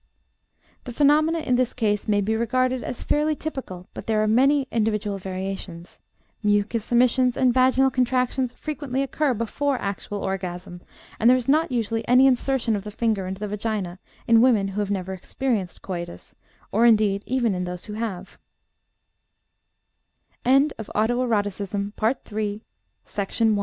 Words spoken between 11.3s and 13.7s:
is not usually any insertion of the finger into the